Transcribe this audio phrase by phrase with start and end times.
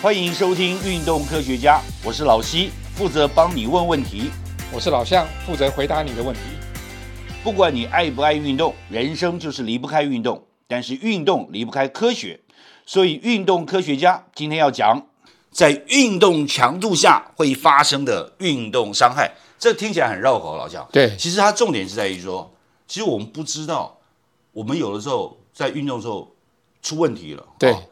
[0.00, 4.30] 欢迎收听《运动科学家》，我是老西，负责帮你问问题。
[4.72, 6.40] 我是老向，负责回答你的问题。
[7.42, 10.40] 不管你爱不爱运动，人生就是离不开运动。
[10.68, 12.38] 但是运动离不开科学，
[12.86, 15.04] 所以运动科学家今天要讲，
[15.50, 19.32] 在运动强度下会发生的运动伤害。
[19.58, 20.88] 这听起来很绕口，老向。
[20.92, 22.48] 对，其实它重点是在于说，
[22.86, 23.98] 其实我们不知道，
[24.52, 26.32] 我们有的时候在运动的时候
[26.82, 27.82] 出问题了，对哦，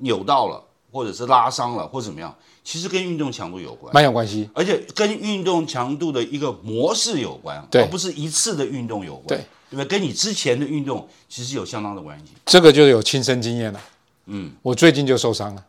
[0.00, 0.62] 扭到了，
[0.94, 3.92] 或者是拉伤了，或者怎么样，其实跟运动强度有关。
[3.92, 4.48] 蛮有关系。
[4.54, 9.38] 而且跟运动强度的一个模式有关，对而不是一次的运动有关，对
[9.70, 9.84] 对不对？
[9.86, 12.26] 跟你之前的运动其实有相当的关系。
[12.46, 13.80] 这个就有亲身经验了。
[14.26, 15.64] 嗯，我最近就受伤了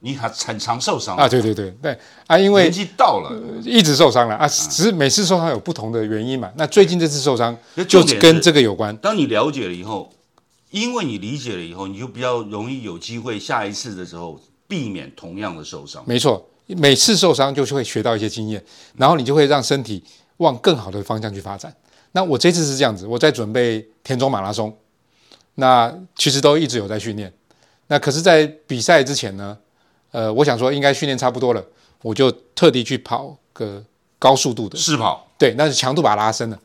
[0.00, 1.28] 你还很常受伤啊！
[1.28, 1.96] 对对对对
[2.26, 3.30] 啊，因为年纪到了，
[3.64, 6.50] 一直受伤了啊，只是每次受伤有不同的原因嘛。
[6.56, 8.96] 那最近这次受伤那就是跟这个有关。
[8.96, 10.12] 当你了解了以后，
[10.72, 16.02] 因为你理解了以后，你就比较容易有机会下一次的时候避免同样的受伤。
[16.06, 18.62] 没错，每次受伤就是会学到一些经验，
[18.96, 20.02] 然后你就会让身体
[20.38, 21.72] 往更好的方向去发展。
[22.12, 24.76] 那我这次是这样子，我在准备田中马拉松，
[25.56, 27.32] 那其实都一直有在训练。
[27.88, 29.58] 那可是，在比赛之前呢，
[30.10, 31.62] 呃，我想说应该训练差不多了，
[32.00, 33.84] 我就特地去跑个
[34.18, 36.58] 高速度的，试跑，对，那是强度把它拉伸了。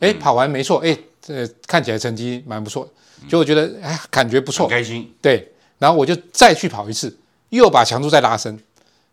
[0.00, 2.90] 哎，跑完没错，哎，这看起来成绩蛮不错的，
[3.28, 4.68] 就我觉得哎感觉不错。
[4.68, 5.12] 很，开心。
[5.20, 7.16] 对，然后我就再去跑一次，
[7.50, 8.58] 又把强度再拉伸，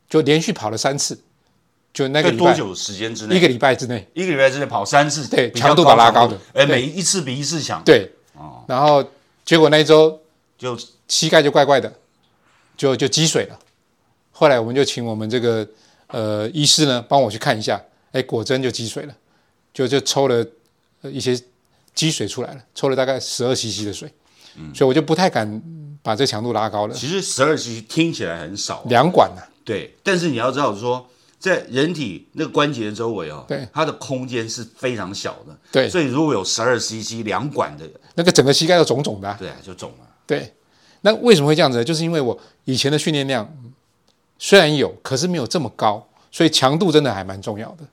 [0.09, 1.19] 就连续跑了三次，
[1.93, 3.37] 就那个多久时间之内？
[3.37, 6.37] 一个礼拜之内，一个礼拜之内跑三次，对强度把拉高的。
[6.53, 8.63] 哎，每一次比一次强，对，哦。
[8.67, 9.03] 然后
[9.45, 10.19] 结果那一周
[10.57, 11.93] 就膝盖就怪怪的，
[12.77, 13.59] 就就积水了。
[14.31, 15.67] 后来我们就请我们这个
[16.07, 19.13] 呃医师呢帮我去看一下，哎，果真就积水了，
[19.73, 20.45] 就就抽了
[21.01, 21.37] 呃一些
[21.93, 24.11] 积水出来了，抽了大概十二 CC 的水，
[24.73, 25.61] 所以我就不太敢
[26.01, 31.05] 把这强度拉高了，其实十二 cc 听起来很少，两管啊，对，但是你要知道说，
[31.37, 35.89] 在人体那个关节的周围哦，对，它的空间是非常小的，对。
[35.89, 40.07] 所以如果有十二 cc 两管的，那个整个膝盖都肿肿的啊、对啊，就肿了。
[40.25, 40.53] 对，
[41.01, 41.83] 那为什么会这样子呢？
[41.83, 43.73] 就是因为我以前的训练量嗯
[44.37, 47.83] 虽然有，可是没有这么高，所以强度真的还蛮重要的。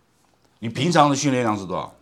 [0.61, 1.93] 你平常的训练量是多少？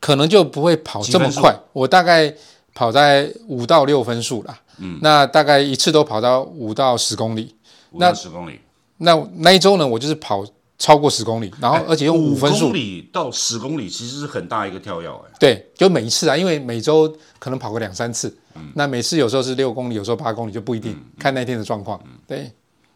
[0.00, 2.34] 可能就不会跑这么快，我大概
[2.74, 4.58] 跑在五到六分数啦。
[4.78, 7.54] 嗯，那大概一次都跑到五到十公里。
[7.92, 8.60] 五到十公里，
[8.98, 10.44] 那那一周呢，我就是跑
[10.78, 12.66] 超过十公里，然后而且用五分数。
[12.66, 15.30] 公，里到十公里，其实是很大一个跳跃哎。
[15.40, 18.70] 对，就每一次啊，因为每周可能跑个两三次，嗯。
[18.74, 21.98] 那每次有时候是六公里，有时候八公里就不一定，看那天的状况。
[22.26, 22.52] 对，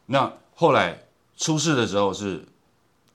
[0.06, 0.98] 那后来
[1.38, 2.44] 出事的时候是？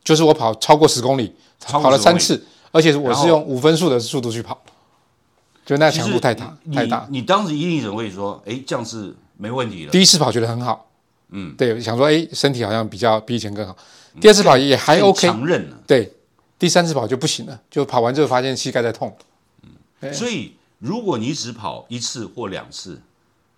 [0.04, 2.20] 就是我跑超过十公里，跑了10公里。
[2.20, 2.46] 三次，
[2.76, 4.62] 而且我是用五分速的速度去跑，
[5.66, 7.08] 就那强度太大太大。
[7.10, 9.92] 你当时一定会说，哎，这样是没问题的。
[9.92, 10.90] 第一次跑觉得很好，
[11.30, 13.74] 嗯，对，想说哎，身体好像比较比以前更好。
[14.20, 15.78] 第二次跑也还更 OK，强韧了。
[15.88, 16.12] 对，
[16.60, 19.16] 第三次跑就不行了，就跑完之后发现膝盖在痛。
[20.02, 23.02] 嗯所以如果你只跑一次或两次，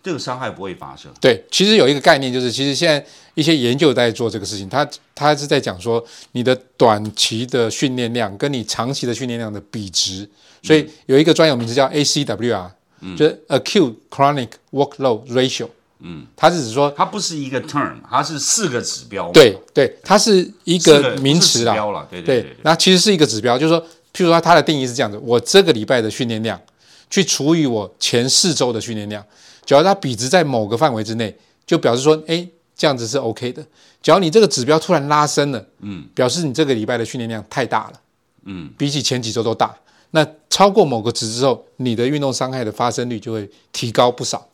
[0.08, 1.12] 这个伤害不会发生。
[1.20, 6.02] 对，其实有一个概念就是，其实现在一些研究在做这个事情，他他是在讲说
[6.32, 10.26] 你的短期的训练量跟你长期的训练量的比值，
[10.64, 12.70] 所以有一个专有名词叫 ACWR，、
[13.18, 15.68] 就是 Acute Chronic Workload Ratio。
[16.00, 19.32] 嗯，它是指说，它不是一个 term，它是四个指标嘛。
[19.34, 23.82] 对对，它是一四个名词啦，对对，那其实是一个指标，就是说，
[24.14, 26.62] 譬如说它的定义是这样子：我这个礼拜的训练量，
[27.10, 29.26] 去除以我前四周的训练量，
[29.68, 33.62] 只要它比值在某个范围之内，就表示说，哎，这样子是 OK 的。
[34.02, 38.02] 只要你这个指标突然拉升了，嗯，表示你这个礼拜的训练量太大了，
[38.46, 39.76] 嗯，比起前几周都大。
[40.12, 44.48] 那超过某个值之后，你的运动伤害的发生率就会提高不少，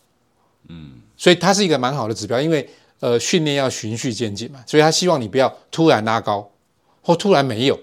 [0.70, 2.68] 嗯，所以它是一个蛮好的指标，因为
[3.00, 6.50] 呃训练要循序渐进嘛，所以他希望你不要突然拉高，
[7.04, 7.80] 或突然没有，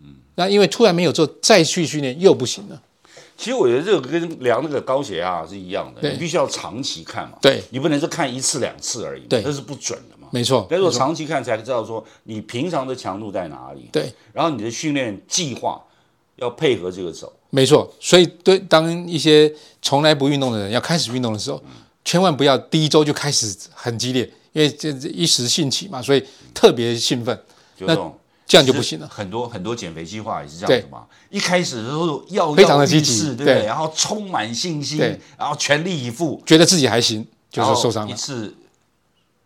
[0.00, 2.82] 嗯那因为突然没有之后再去训练又不行了。
[3.44, 7.36] 其实我觉得这个跟量那个高血压是一样的，你必须要长期看嘛。
[7.42, 10.28] 对，你不能是看一次两次而已，对这是不准的嘛。
[10.30, 15.78] 没错，但是我长期看才知道说你平常的强度在哪里，对，然后你的训练计划
[16.36, 17.30] 要配合这个走。
[17.50, 17.94] 没错。
[18.00, 19.52] 所以对当一些
[19.82, 21.62] 从来不运动的人要开始运动的时候，
[22.02, 24.24] 千万不要第一周就开始很激烈，
[24.54, 26.24] 因为这这一时兴起嘛，所以
[26.54, 27.38] 特别兴奋，
[27.76, 29.08] 就这种这样就不行了。
[29.08, 33.64] 很多很多减肥计划也是这样子嘛，一开始的时候要非常的积极要对不对？
[33.64, 34.98] 然后充满信心，
[35.38, 38.54] 然后全力以赴，觉得自己还行，就是受伤了，一次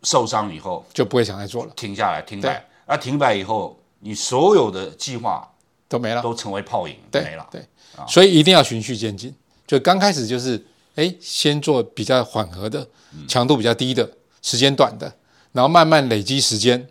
[0.03, 5.47] 受伤以后就不会想再做了，停下来停摆，那停摆以后，你所有的计划
[5.87, 6.21] 都没了。
[6.21, 7.47] 都成为泡影，对没了。
[7.51, 7.65] 对，
[8.07, 9.33] 所以一定要循序渐进。
[9.67, 10.63] 就刚开始就是，
[10.95, 12.87] 哎，先做比较缓和的，
[13.27, 14.09] 强度比较低的，
[14.41, 15.13] 时间短的，
[15.51, 16.87] 然后慢慢累积时间，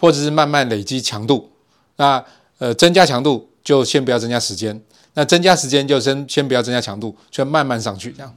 [0.00, 1.50] 或者是慢慢累积强度。
[1.96, 2.24] 那
[2.58, 4.82] 呃，增加强度就先不要增加时间，
[5.14, 8.34] 那增加时间就先先不要增加强度，就慢慢上去这样。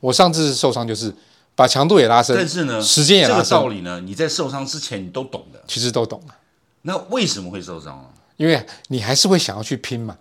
[0.00, 1.14] 我上次受伤就是
[1.54, 5.60] 把强度也拉伸，但是呢，时间也拉这个道理呢，你在受伤之前你都懂的。
[5.66, 6.34] 其实都懂了，
[6.82, 8.08] 那为什么会受伤呢？
[8.36, 10.16] 因为你还是会想要去拼嘛，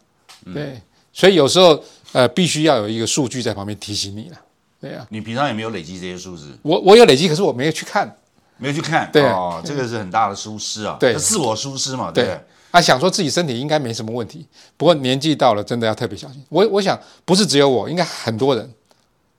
[0.46, 0.54] 嗯。
[0.54, 0.82] 对，
[1.12, 4.38] 所以有时候呃，必须要有一个数据在旁边提醒你了，
[4.80, 8.16] 对啊，你平常有没有累积这些数字，我我有累积，可是我没有去看，
[8.58, 12.40] 没有去看，对哦，这个是很大的疏失啊，对自我疏失嘛，对？
[12.72, 14.48] 啊，想说自己身体应该没什么问题，
[14.78, 16.44] 不过年纪到了，真的要特别小心。
[16.50, 18.74] 我我想不是只有我，应该很多人，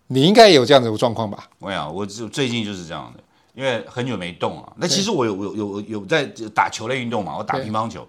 [0.09, 1.49] 你应该也有这样子的状况吧？
[1.59, 3.21] 我想我就最近就是这样的，
[3.55, 4.73] 因为很久没动啊。
[4.77, 6.25] 那其实我有有有有在
[6.55, 8.07] 打球类运动嘛，我打乒乓球。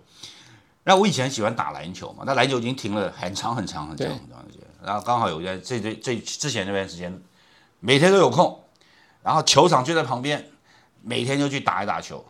[0.84, 7.20] 那我以前喜欢打篮球嘛，那篮球已经停了很长很长很长很长时间，然后刚好有在这这这之前那段时间，
[7.80, 8.60] 每天都有空，
[9.24, 10.46] 然后球场就在旁边，
[11.08, 12.26] 每天就去打一打球，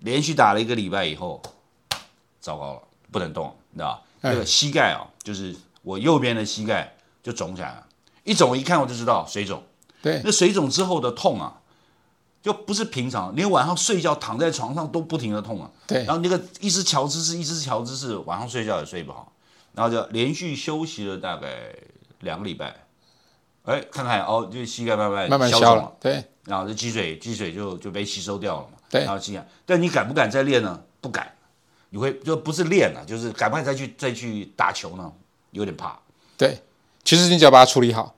[0.00, 1.40] 连续打了一个礼拜以后，
[2.40, 4.02] 糟糕了，不能动，你知道吧？
[4.22, 4.32] 哎。
[4.32, 6.92] 这个膝盖啊，就是我右边的膝盖
[7.22, 7.86] 就肿起来了，
[8.24, 9.62] 一肿一看我就知道水肿。
[10.02, 10.20] 对。
[10.24, 11.60] 那水肿之后的痛啊，
[12.42, 15.70] 就不是平常，连晚上睡觉躺在床上都不停的痛啊。
[15.86, 16.04] 对。
[16.04, 19.32] 然后那个一直瞧姿势，一直瞧姿势，晚上睡觉也睡不好，
[19.74, 21.72] 然后就连续休息了大概
[22.18, 22.74] 两个礼拜，
[23.70, 28.78] 哎，看看哦，就膝盖慢慢慢慢消了，对然后这积水积水就就被吸收掉了嘛。
[28.90, 30.82] 对然后这样，但你敢不敢再练呢？
[31.00, 31.32] 不敢，
[31.90, 35.12] 你会就不是练了，就是敢不敢再去再去打球呢？
[35.52, 35.96] 有点怕。
[36.36, 36.60] 对。
[37.02, 38.14] 其实你只要把它处理好，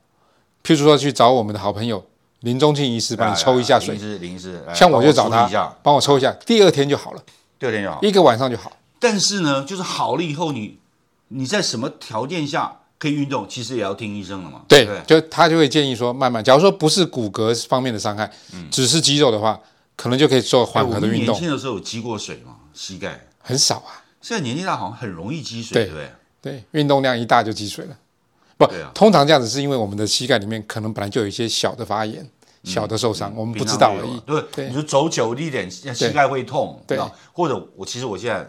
[0.65, 2.05] 譬如说去找我们的好朋友
[2.41, 5.49] 林中庆医师帮你抽一下水林，师林师，像我就找他
[5.85, 7.23] 帮我抽一下，第二天就好了，
[7.61, 8.01] 第二天就好。
[8.03, 8.73] 一个晚上就好。
[8.99, 10.81] 但是呢，就是好了以后你，
[11.29, 14.63] 你在什么条件下可以运动，其实也要听医生的嘛。
[14.69, 18.31] 对就他就会建议说，慢慢，假如说不是骨骼方面的伤害，
[18.71, 19.59] 只是肌肉的话，
[19.97, 23.21] 可能就可以做缓和的运动，年轻的时候有积过水嘛，膝盖。
[23.41, 24.05] 很少啊。
[24.21, 26.13] 现在年纪大好像很容易积水，对对不对？
[26.41, 27.99] 对，运动量一大就积水了。
[28.57, 32.25] 不，通常这样子是因为我们的膝盖里面可能本来就有一些小的发炎、
[32.63, 34.21] 小的受伤，我们不知道而已。
[34.21, 36.97] 对，对你就走久一点，膝盖会痛，对
[37.33, 38.49] 或者我其实我现在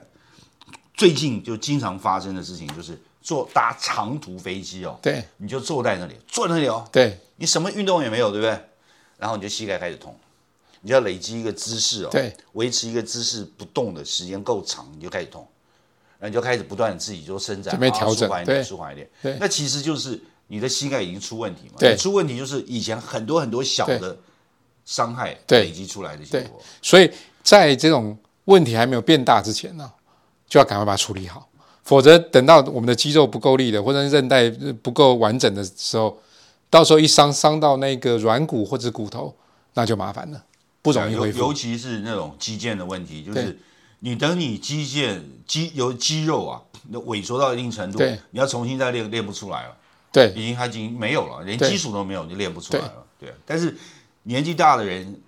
[0.93, 5.23] 最近就经常发生的事情就是坐搭长途飞机哦，对。
[5.37, 7.17] 你就坐在那里，坐在那里哦，对。
[7.37, 8.59] 你什么运动也没有，对不对？
[9.17, 10.15] 然后你就膝盖开始痛，
[10.81, 15.47] 你就要累积一个姿势哦，对，维持一个姿势不动的时间够长，你就开始痛，
[16.19, 19.09] 然后你就开始不断的自己就伸展，啊准备调整舒缓一点，舒缓一点。
[19.21, 19.37] 对。
[19.39, 21.95] 那其实就是你的膝盖已经出问题嘛，对。
[21.95, 24.17] 出问题就是以前很多很多小的
[24.83, 26.61] 伤害累积出来的结果。
[26.81, 27.09] 所以
[27.41, 29.89] 在这种问题还没有变大之前呢，
[30.47, 31.47] 就要赶快把它处理好，
[31.83, 34.49] 否则等到我们的肌肉不够力的，或者是韧带
[34.81, 36.17] 不够完整的时候，
[36.69, 39.35] 到时候一伤伤到那个软骨或者骨头，
[39.73, 40.43] 那就麻烦了，
[40.81, 41.39] 不容易尤恢复。
[41.39, 43.59] 尤其是那种肌腱的问题，就是
[43.99, 47.99] 你等你肌腱肌由肌肉啊，萎缩到一定程度，
[48.31, 49.77] 你要重新再练练不出来了。
[50.11, 53.03] 对已经它已经没有了，连基础都没有，就练不出来了。
[53.19, 53.75] 对，但是
[54.23, 55.19] 年纪大的人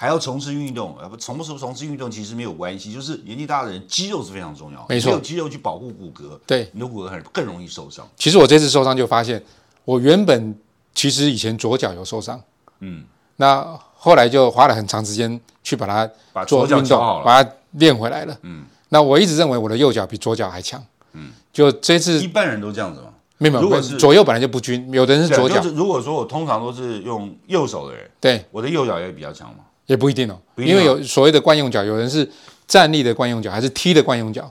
[0.00, 8.08] 还要从事运动，呃，不从不从事运动其实没有关系，就是年纪大的人肌肉是非常重要，没错有肌肉去保护骨骼，对，你的骨骼很更容易受伤。
[8.16, 9.44] 其实我这次受伤就发现，
[9.84, 10.58] 我原本
[10.94, 12.40] 其实以前左脚有受伤，
[12.78, 13.04] 嗯，
[13.36, 18.34] 那后来就花了很长时间去把它把左脚做运动把它练回来了。
[18.40, 20.82] 嗯，那我一直认为我的右脚比左脚还强。
[21.12, 23.08] 嗯，就这次一般人都这样子嘛。
[23.36, 29.64] 没有没有如果是左右本来就不均，有的人是左脚就，是如果说我通常都是用右手的人，对，我的右脚也比较强嘛。
[29.90, 32.28] 也不一定哦，因为有所谓的惯用脚，有人是
[32.68, 34.48] 站立的惯用脚，还是踢的惯用脚，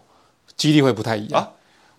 [0.58, 1.41] 肌力会不太一样。
[1.41, 1.50] 啊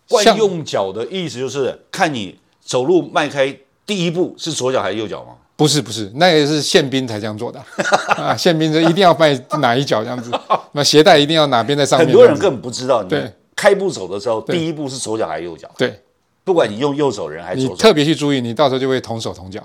[0.06, 3.56] 惯用脚的意思就是看你走路迈开
[3.86, 5.34] 第一步是左脚还是右脚吗？
[5.56, 7.62] 不是不是，那也是宪兵才这样做的
[8.16, 8.36] 啊！
[8.36, 10.30] 宪兵就一定要迈哪一脚这样子，
[10.72, 12.06] 那鞋带一定要哪边在上面。
[12.08, 15.70] 很多人根本不知道，你对开步走的时候，第一步是左脚还是右脚？
[15.78, 15.98] 对
[16.44, 19.62] 不管你用右手人还是左手，你特别去注意，你到时候就会同手同脚。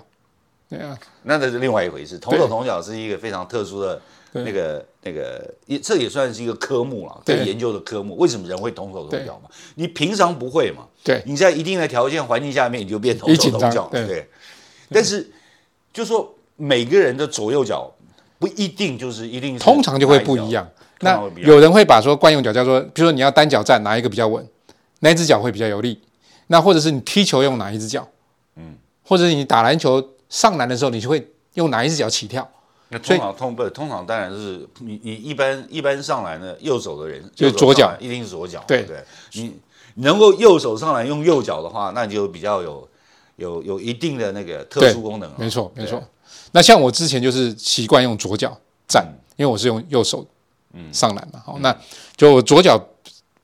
[0.77, 2.17] 对啊，那那是另外一回事。
[2.17, 4.01] 同手同脚是一个非常特殊的
[4.31, 8.17] 那个那个，也这也算是一个科目了，对研究的科目。
[8.17, 9.49] 为什么人会同手同脚嘛？
[9.75, 10.85] 你平常不会嘛？
[11.03, 14.27] 对你在一定的条件环境下面，你就变同手同脚，对对。
[14.89, 15.31] 但是
[15.93, 17.91] 就说每个人的左右脚
[18.37, 20.69] 不一定就是一定是通常就会不一样。
[20.99, 24.47] 那有人会把说惯用脚叫做，比如说你要单脚站，哪一个比较稳，
[24.99, 26.01] 哪一只脚会比较有力？
[26.47, 28.07] 那或者是你踢球用哪一只脚？
[28.55, 30.01] 嗯，或者是你打篮球
[30.35, 32.45] 上篮的时候，你就会用哪一只脚起跳？
[32.89, 39.01] 那通常通不通常当然是你你一般一般上篮呢，右手的人就是左脚一定是左脚，对不对？
[39.35, 39.43] 你
[39.93, 42.85] 你能够右手上来用右脚的话，那你就比较有
[43.37, 45.35] 有有一定的那个特殊功能了。
[45.37, 46.03] 没错，没错。
[46.51, 48.55] 那像我之前就是习惯用左脚
[48.89, 50.27] 站，因为我是用右手
[50.91, 51.73] 上篮嘛，好，那
[52.17, 52.77] 就我左脚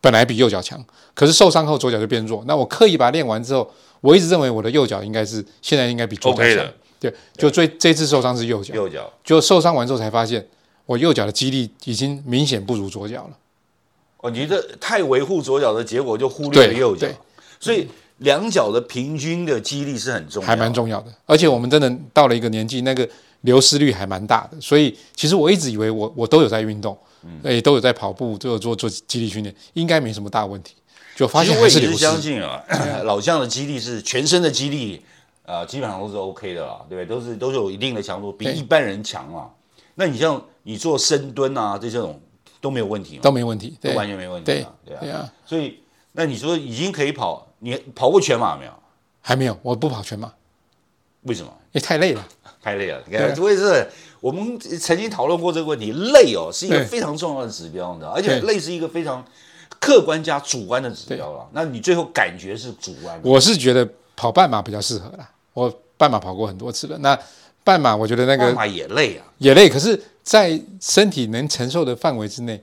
[0.02, 0.84] 本来比右脚强，
[1.14, 3.72] 可是受伤后左脚就变弱，那我刻意把它练完之后，
[4.02, 9.12] 我一直认为我的右脚应该是现在应该比左脚强的，对，就最这次受伤是右脚，右脚。
[9.24, 10.48] 就受伤完之后才发现
[10.86, 13.38] 我右脚的肌力已经明显不如左脚了。
[14.18, 17.08] 哦，你这太维护左脚的结果，就忽略了右脚，
[17.60, 17.88] 所以
[18.20, 21.12] 两脚的平均的肌力是很重要的，还蛮重要的。
[21.26, 23.10] 而且我们真的到了一个年纪，那个
[23.42, 24.62] 流失率还蛮大的。
[24.62, 30.76] 所以其实我一直以为我我都有在运动，嗯也都有在跑步，都有做做肌力训练，应该没什么大问题。
[31.16, 32.06] 就发现其实我也是还是流失。
[32.06, 32.64] 相信啊，
[33.04, 35.02] 老将的肌力是全身的肌力
[35.46, 37.06] 啊、基本上都是 OK 的啦，对不对？
[37.06, 39.50] 都是都是有一定的强度，比一般人强啊。
[39.96, 42.20] 那你像你做深蹲啊，这种
[42.62, 45.00] 都没有问题嘛，都没问题，都完全没问题对啊，对啊。
[45.02, 45.80] 对啊，所以
[46.14, 48.72] 那你说已经可以跑，你跑过全马没有？
[49.22, 50.32] 还没有，我不跑全马，
[51.24, 51.52] 为什么？
[51.74, 52.28] 也太累了。
[52.62, 53.88] 太累了，你对看，我也是，
[54.20, 59.26] 我们曾经讨论过这个问题，累哦是一个非常重要的指标，你知道，而且累是一个非常
[59.80, 61.50] 客观加主观的指标了。
[61.54, 66.98] 那你最后感觉是主观，我是觉得跑半马比较适合啦，我半马跑过很多次了。
[67.00, 67.18] 那
[67.64, 69.26] 半马我觉得那个半马也累啊。
[69.38, 72.62] 也累，可是，在身体能承受的范围之内，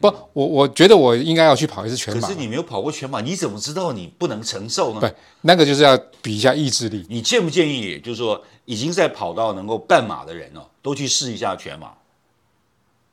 [0.00, 2.38] 不，我我觉得我应该要去跑一次全马可是。
[2.38, 5.00] 你没有跑过全马，你怎么知道你不能承受呢？
[5.00, 7.06] 对，那个就是要比一下意志力。
[7.08, 11.92] 你建不建议，就是说已经在跑到能够半马的人哦，都去试一下全马？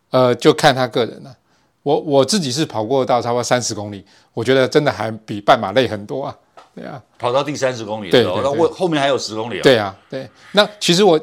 [0.09, 1.35] 呃，就看他个人了、
[1.83, 6.35] 我我自己是跑过到差不多三十公里，我觉得真的还比半马累很多啊。
[6.75, 9.63] 对啊，跑到第三十公里的时候，那我后面还有十公里啊。
[9.63, 10.29] 对啊，对。
[10.53, 11.19] 那其实我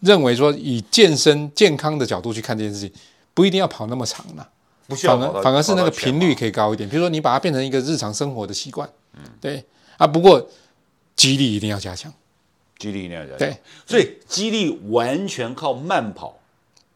[0.00, 2.92] 认为说，以健身健康的角度去看这件事情，
[3.34, 4.48] 不一定要跑那么长啦。
[4.86, 6.88] 不需要反而反而是那个频率可以高一点。
[6.88, 9.62] 比如说，你把它变成一个日常生活的习惯，嗯，对
[9.98, 10.06] 啊。
[10.06, 10.48] 不过
[11.14, 12.10] 肌力一定要加强，
[12.78, 13.38] 肌力一定要加强。
[13.38, 16.38] 对，所以肌力完全靠慢跑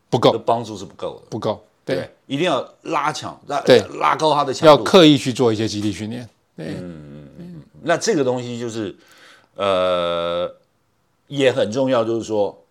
[0.09, 1.27] 不够帮助是不够的。
[1.29, 4.67] 不够，对对，，一定要拉强，拉对拉高它的强度。
[4.67, 6.27] 要刻意去做一些肌力训练。
[6.57, 6.77] 对，
[7.85, 8.95] 那这个东西就是，
[9.57, 10.53] 呃，
[11.29, 12.65] 也很重要，就是说，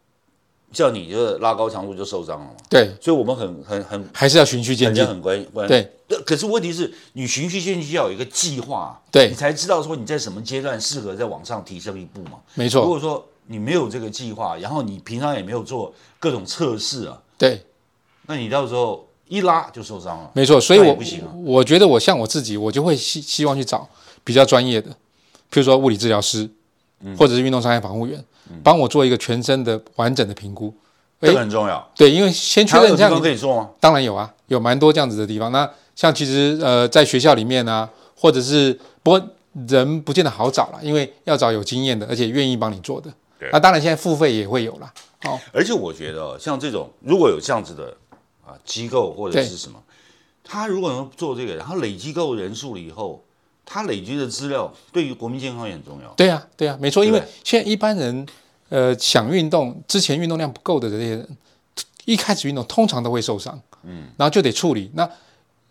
[0.72, 5.06] 叫你就是拉高强度就受伤了嘛，对，所以我们很很很还是要循序渐进。
[5.06, 5.92] 很关关对。
[6.26, 12.34] 可是问题是你循序渐进要有一个计划，对你才知道说你在什么阶段适合再往上提升一步嘛。
[12.56, 17.66] 没错，如果说你没有这个计划，然后你平常也没有做各种测试啊，对，
[18.28, 20.30] 那你到时候一拉就受伤了。
[20.34, 20.60] 没错。
[20.60, 23.88] 所以我不行啊我觉得我像我自己，我就会希希望去找
[24.26, 24.90] 比较专业的，
[25.52, 26.50] 譬如说物理治疗师，
[27.02, 28.24] 嗯或者是运动伤害防护员，
[28.64, 30.74] 帮我做一个全身的完整的评估。
[31.20, 31.92] 这个很重要。
[31.96, 33.70] 对，因为先确认这样你可以做吗？
[33.80, 35.52] 当然有啊，有蛮多这样子的地方。
[35.52, 39.22] 那像其实呃，在学校里面啊，或者是不过
[39.68, 43.50] 人不见得好找了，因为要找有经验的，而且愿意帮你做的对。
[43.52, 44.92] 那当然现在付费也会有啦。
[45.26, 47.96] 哦，而且我觉得哦像这种如果有这样子的
[48.44, 49.80] 啊机构或者是什么，
[50.44, 53.24] 他如果能做这个，然后累积够人数了以后，
[53.72, 56.10] 他累积的资料对于国民健康也很重要。
[56.18, 57.06] 对呀、对呀、没错。
[57.06, 58.26] 因为对现在一般人
[58.68, 61.38] 呃想运动，之前运动量不够的这些人，
[62.04, 64.92] 一开始运动通常都会受伤，嗯，然后就得处理。
[64.94, 65.10] 那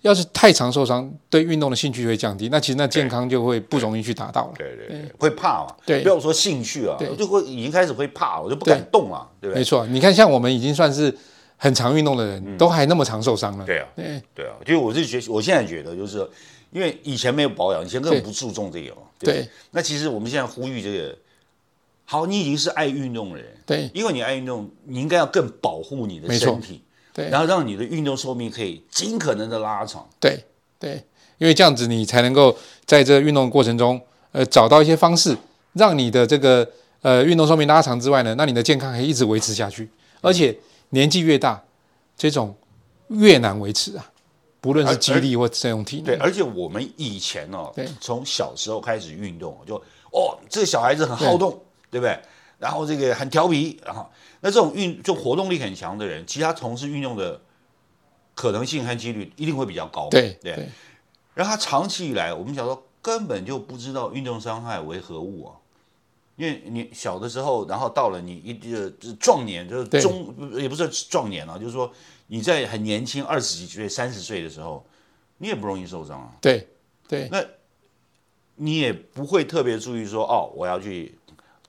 [0.00, 4.54] 要是太常受伤，对运动的兴趣会降低，那其实那健康就会不容易去达到了。
[4.56, 5.76] 对对对，会怕嘛？
[5.84, 9.60] 对不要说兴趣啊对，就会已经开始会怕，我就不敢动了，对不对？
[9.60, 11.14] 没错，你看像我们已经算是
[11.58, 13.66] 很常运动的人，都还那么常受伤了。
[13.66, 16.26] 对啊，对对啊，就我是觉，我现在觉得就是，
[16.70, 19.02] 因为以前没有保养，以前根本不注重这个嘛。
[19.18, 21.16] 对那其实我们现在呼吁这个，
[22.04, 30.08] 好，你已经是爱运动的人，对因为你爱运动，你应该要更保护你的身体，对然后让你的运动寿命可以尽可能的拉长。
[30.18, 30.44] 对
[30.78, 31.04] 对，
[31.38, 34.00] 因为这样子你才能够在这个运动过程中，
[34.32, 35.36] 呃，找到一些方式，
[35.74, 36.66] 让你的这个
[37.02, 39.88] 呃运动寿命拉长之外呢，那你的健康可以一直维持下去。
[40.22, 40.56] 而且
[40.90, 41.62] 年纪越大，
[42.16, 42.54] 这种
[43.08, 44.09] 越难维持啊，
[44.60, 46.04] 不论是肌力或这种体能。
[46.06, 49.76] 对，而且我们以前哦，从小时候开始运动，就
[50.12, 52.18] 哦，这个小孩子很好动，对不对？
[52.58, 54.06] 然后这个很调皮，然后
[54.40, 57.40] 那这种运就活动力很强的人，其他从事运动的
[58.34, 60.08] 可能性和几率一定会比较高。
[60.10, 60.68] 对，对对
[61.34, 65.54] 然后他长期以来，我们小时候根本就不知道运动伤害为何物啊。
[66.36, 71.90] 因为你小的时候，然后到了你一呃壮年，就是中也不是壮年啊，就是说
[72.32, 74.84] 你在很年轻二十几岁、三十岁的时候，
[75.38, 76.32] 你也不容易受伤啊。
[76.40, 76.64] 对
[77.08, 77.44] 对那
[78.54, 81.12] 你也不会特别注意说哦，我要去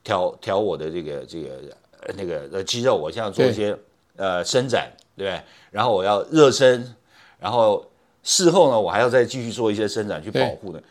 [0.04, 3.76] 调调我的这个这个呃那个呃肌肉，我现在做一些
[4.18, 5.42] 呃伸展，对不对？
[5.72, 6.94] 然后我要热身，
[7.40, 7.84] 然后
[8.22, 10.84] 事后呢，我还要再继续做一些伸展去保护的，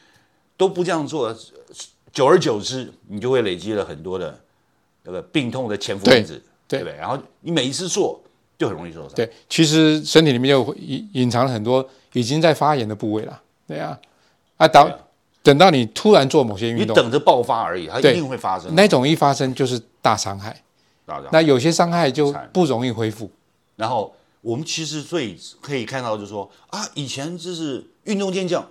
[0.57, 1.33] 都不这样做，
[2.12, 4.37] 久而久之，你就会累积了很多的
[5.05, 6.97] 那个病痛的潜伏因子，对不对？
[6.97, 8.21] 然后你每一次做
[8.61, 9.12] 就很容易受伤。
[9.14, 13.40] 对，其实身体里面就隐隐藏了很多已经在发炎的部位了。
[13.67, 13.99] 对啊，
[14.59, 14.95] 啊，等啊
[15.43, 18.75] 等到你突然做某些你运动，等着爆发而已，它一定会发生。
[18.75, 20.62] 那种一发生就是大伤害。
[21.07, 23.31] 大家那有些伤害就不容易恢复。
[23.76, 28.69] 然后我们其实最可以看到，就是说啊，以前就是运动健将，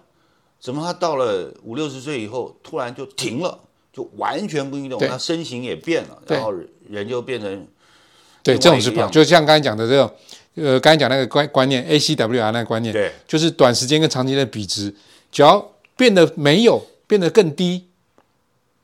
[0.60, 3.58] 怎么他到了五六十岁以后，突然就停了，
[3.91, 6.53] 就完全不运动，对他身形也变了，然后
[6.88, 7.67] 人就变成
[8.50, 10.12] 对，另这种是不就像刚才讲的这种，
[10.56, 14.94] 呃，刚才讲那个观观念，ACWR 那个观念，对就是短时间跟长期的比值，
[15.32, 17.86] 只要变得没有，变得更低，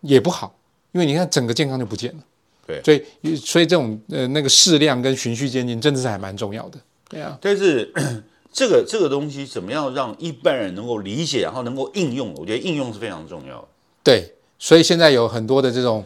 [0.02, 0.56] 也不好，
[0.92, 2.24] 因为你看整个健康就不见了。
[2.68, 6.80] 对所以所以这种呃那个适量跟循序渐进，真的是还蛮重要的。
[7.08, 7.94] 对啊，但是
[8.52, 12.34] 这个这个东西怎么样让一般人能够理解，然后能够应用？
[12.34, 13.68] 我觉得应用是非常重要的。
[14.04, 16.04] 对，所以现在有很多的这种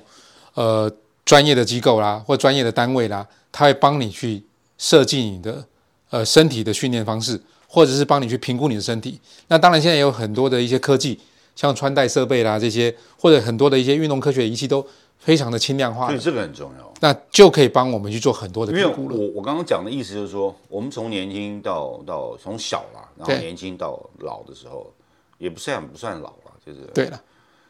[0.55, 0.91] 呃
[1.23, 4.43] 专业的机构啦，或专业的单位啦，他会帮你去
[4.77, 5.65] 设计你的
[6.09, 9.19] 呃身体的训练方式，或者是帮你去评估你的身体。
[9.47, 11.19] 那当然现在有很多的一些科技，
[11.55, 14.85] 像穿戴设备啦这些，或者很多的一些运动科学仪器都
[15.17, 16.93] 非常的轻量化的，所以这个很重要。
[17.01, 19.15] 那就可以帮我们去做很多的评估了。
[19.15, 24.93] 我我刚刚讲的意思就是说，我们从年轻到到从小啦，然后年轻到老的时候，
[25.37, 27.21] 也不算不算老了，就是对了，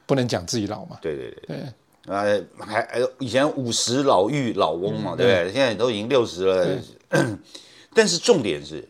[0.06, 0.98] 不能讲自己老嘛。
[1.02, 1.66] 对对对，对
[2.06, 5.54] 呃，还还以前五十老妪老翁嘛，对不对？
[5.54, 6.78] 现在都已经六十了，
[7.94, 8.88] 但是重点是，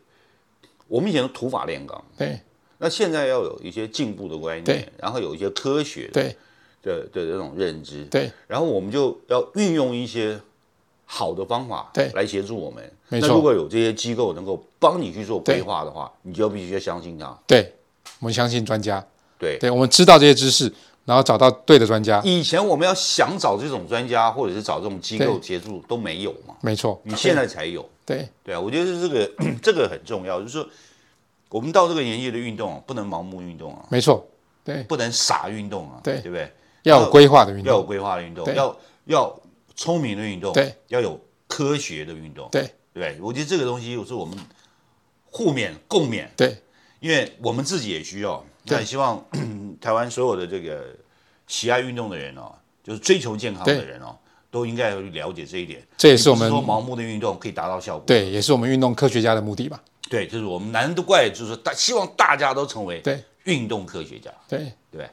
[0.88, 2.40] 我们以前都土法炼钢，对。
[2.82, 6.36] 那现在要有一些进步的观念，然后有一些科学的对
[6.82, 8.32] 的的这种认知，对。
[8.48, 10.40] 然后我们就要运用一些
[11.06, 12.82] 好的方法，对来协助我们。
[13.10, 13.20] 没。
[13.20, 17.38] 错那如果有这些机构能够帮你去做规划的话，你就必须要相信他。
[17.46, 17.74] 对，
[18.20, 19.06] 我们相信专家，
[19.38, 20.72] 对，对我们知道这些知识，
[21.06, 27.02] 然后找到对的专家，以前我们要想找这种专家，或者是找这种机构协助都没有嘛，没错。
[27.04, 27.88] 你现在才有。
[28.06, 28.30] 对。
[28.44, 29.32] 对啊，我觉得这个
[29.64, 30.68] 这个很重要，就是说
[31.50, 34.24] 我们到这个年纪的运动啊，不能盲目运动啊，没错，
[34.64, 36.20] 对，不能傻运动啊，对。
[36.22, 36.52] 对不对？
[36.84, 37.66] 要有规划的运动。
[37.66, 39.40] 要有，规划的运动，要要
[39.76, 42.62] 聪明的运动，对，要有科学的运动，对。
[42.94, 43.18] 对不对？
[43.22, 44.38] 我觉得这个东西是我们
[45.32, 46.56] 互勉共勉，对。
[47.00, 48.46] 因为我们自己也需要。
[48.70, 49.24] 对那也希望
[49.82, 50.86] 台湾所有的这个
[51.48, 52.54] 喜爱运动的人哦，
[52.84, 54.16] 就是追求健康的人哦，
[54.52, 55.82] 都应该要去了解这一点。
[55.98, 58.04] 这也是我们说盲目的运动可以达到效果。
[58.06, 59.82] 对，也是我们运动科学家的目的吧？
[60.10, 64.32] 对，就是我们难得怪，就是说大希望大家都成为对运动科学家。
[64.48, 65.10] 对，对？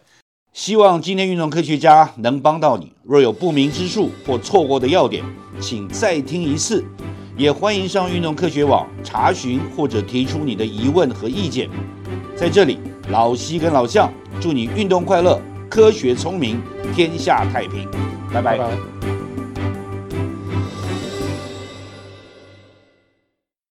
[0.53, 2.91] 希望今天运动科学家能帮到你。
[3.03, 5.23] 若有不明之处或错过的要点，
[5.61, 6.83] 请再听一次。
[7.37, 11.69] 也欢迎上运动科学网查询或者提出你的疑问和意见。
[12.35, 12.79] 在这里，
[13.11, 16.61] 老西跟老向祝你运动快乐，科学聪明，
[16.95, 17.87] 天下太平。
[18.33, 18.96] 拜拜拜拜。